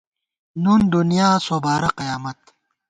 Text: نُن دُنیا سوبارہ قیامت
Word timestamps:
نُن 0.63 0.81
دُنیا 0.93 1.29
سوبارہ 1.45 1.89
قیامت 1.99 2.39